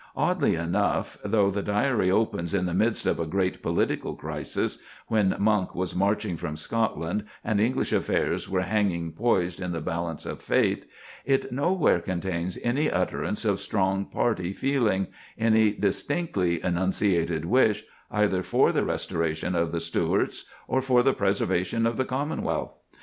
[0.15, 5.75] Oddly enough, though the Diary opens in the midst of a great political crisis—when Monk
[5.75, 11.51] was marching from Scotland, and English affairs were hanging poised in the balance of fate,—it
[11.51, 15.05] nowhere contains any utterance of strong party feeling,
[15.37, 21.85] any distinctly enunciated wish, either for the restoration of the Stuarts or for the preservation
[21.85, 22.79] of the Commonwealth.